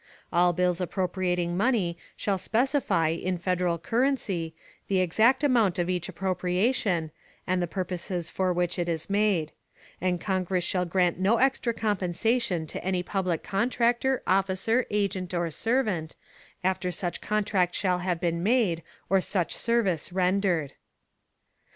[0.35, 4.55] __All bills appropriating money shall specify, in Federal currency,
[4.87, 7.11] the exact amount of each appropriation,
[7.45, 9.51] and the purposes for which it is made;
[10.01, 16.15] and Congress shall grant no extra compensation to any public contractor, officer, agent, or servant,
[16.63, 20.71] after such contract shall have been made or such service rendered_.